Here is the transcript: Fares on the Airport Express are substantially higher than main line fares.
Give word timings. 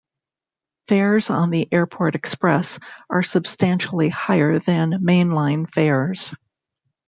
Fares 0.87 1.29
on 1.29 1.51
the 1.51 1.71
Airport 1.71 2.15
Express 2.15 2.79
are 3.07 3.21
substantially 3.21 4.09
higher 4.09 4.57
than 4.57 4.97
main 5.05 5.29
line 5.29 5.67
fares. 5.67 6.33